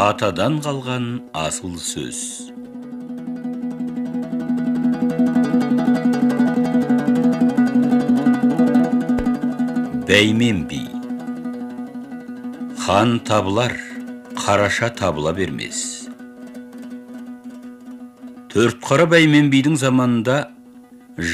[0.00, 2.18] атадан қалған асыл сөз.
[10.08, 10.80] Бәймен би
[12.84, 13.76] хан табылар
[14.40, 15.82] қараша табыла бермес.
[18.50, 20.40] Төртқара бәймен бидің заманында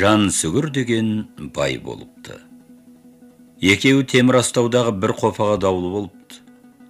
[0.00, 1.14] жансүгір деген
[1.54, 2.42] бай болыпты.
[3.62, 6.25] Екеуі темір астаудағы бір қопаға даулы болыпты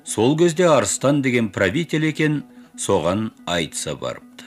[0.07, 2.45] сол кезде арыстан деген правитель екен
[2.79, 4.47] соған айтса барыпты.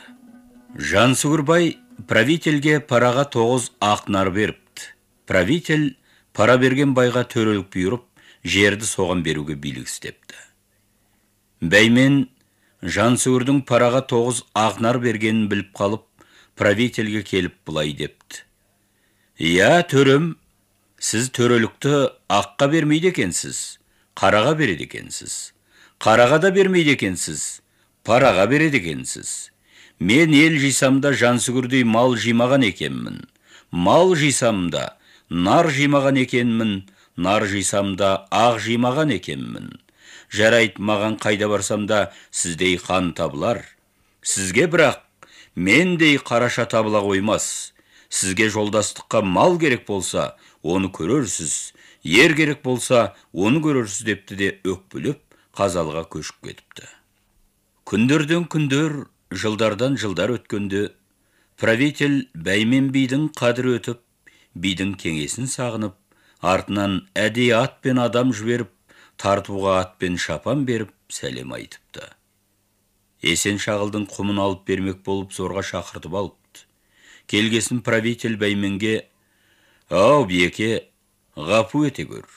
[0.79, 1.71] Жансүгір бай
[2.07, 4.93] правительге параға тоғыз ақнар беріпті.
[5.27, 5.97] Правитель
[6.33, 8.05] пара берген байға төрелік бұйырып
[8.43, 10.37] жерді соған беруге билік істепті.
[11.59, 12.29] Бәймен
[12.81, 16.05] жансүгірдің параға тоғыз ақнар бергенін біліп қалып
[16.55, 18.45] правительге келіп былай депті.
[19.39, 20.37] Иә төрем
[20.99, 23.79] сіз төрелікті аққа бермейді екенсіз.
[24.15, 25.53] Қараға береді екенсіз
[25.99, 27.61] қараға да бермейді екенсіз
[28.07, 29.51] параға береді екенсіз
[29.99, 33.25] мен ел жисамда жансүгірдей мал жимаған екенмін
[33.71, 34.85] мал жисамда
[35.29, 36.71] нар жимаған екенмін
[37.17, 39.73] нар жисамда ақ жимаған екенмін
[40.31, 43.61] жарайды маған қайда барсам да сіздей хан табылар
[44.21, 45.03] сізге бірақ
[45.55, 47.73] мендей қараша табыла қоймас
[48.09, 55.21] сізге жолдастыққа мал керек болса оны көрерсіз ер керек болса оны көрерсіз депті де өкпелеп
[55.55, 56.89] қазалға көшіп кетіпті.
[57.89, 60.89] Күндерден күндер жылдардан жылдар өткенде
[61.59, 64.03] правитель бәймен бидің қадірі өтіп
[64.55, 65.97] бидің кеңесін сағынып
[66.41, 68.71] артынан әдейі ат пен адам жіберіп
[69.19, 72.07] тартуға ат пен шапан беріп сәлем айтыпты.
[73.21, 76.68] Есен шағылдың құмын алып бермек болып зорға шақыртып алыпты.
[77.29, 78.97] Келгесін правитель бәйменге
[79.89, 80.89] ау биеке
[81.37, 82.27] ғапу ете көр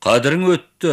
[0.00, 0.92] қадірің өтті.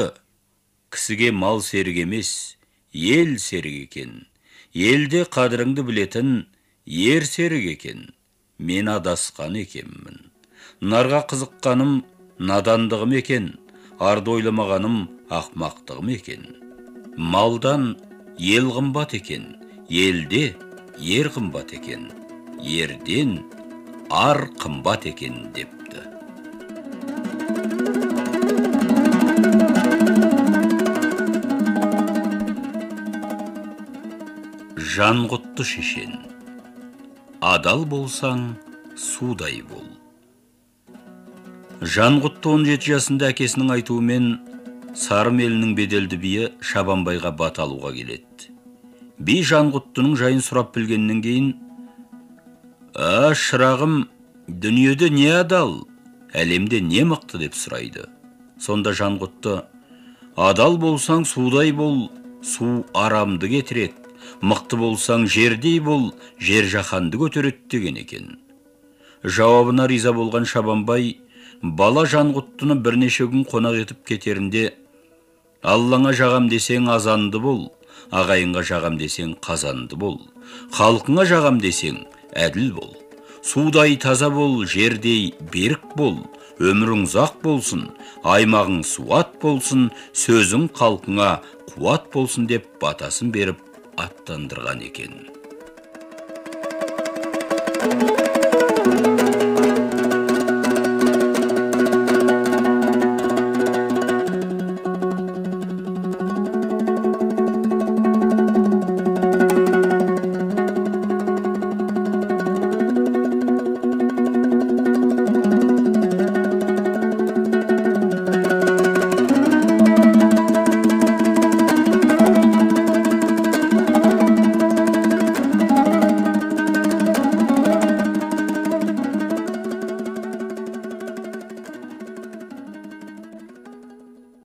[0.91, 2.57] Кісіге мал серік емес
[2.91, 4.25] ел серік екен.
[4.75, 6.31] Елде қадіріңді білетін
[6.85, 8.01] ер серік екен.
[8.59, 10.27] Мен адасқан екенмін.
[10.81, 12.01] Нарға қызыққаным
[12.39, 13.49] надандығым екен.
[13.99, 14.97] Арды ойламағаным
[15.31, 16.43] ақмақтығым екен.
[17.15, 17.93] Малдан
[18.37, 19.55] ел қымбат екен.
[19.87, 20.57] Елде
[20.99, 22.09] ер қымбат екен.
[22.63, 23.43] Ерден
[24.09, 26.01] ар қымбат екен депті.
[34.97, 36.15] Жанғұтты шешен.
[37.41, 38.55] Адал болсаң
[38.97, 39.85] судай бол.
[41.81, 44.31] Жанғұтты 17 жасында әкесінің айтуымен
[44.97, 48.49] сарым елінің беделді биі шабанбайға бат алуға келеді.
[49.21, 51.53] Би жанғұттының жайын сұрап білгеннен кейін
[52.95, 54.07] а шырағым
[54.47, 55.87] дүниеде не адал?
[56.33, 57.39] Әлемде не мықты?
[57.39, 58.07] деп сұрайды.
[58.59, 59.63] Сонда жанғұтты
[60.35, 62.09] адал болсаң судай бол
[62.41, 64.07] су арамды кетіреді
[64.41, 68.39] мықты болсаң жердей бол жер жаһанды көтереді деген екен.
[69.23, 71.17] Жауабына риза болған шабанбай
[71.61, 74.73] бала жанғұттыны бірнеше күн қонақ етіп кетерінде
[75.63, 77.71] аллаңа жағам десең азанды бол
[78.11, 80.21] ағайынға жағам десең қазанды бол
[80.77, 82.95] халқыңа жағам десең әділ бол.
[83.41, 86.17] Судай таза бол жердей берік бол.
[86.57, 87.83] Өмірің ұзақ болсын
[88.25, 91.29] аймағың суат болсын сөзің халқыңа
[91.69, 93.61] қуат болсын деп батасын беріп
[94.01, 95.13] аттандырған екен.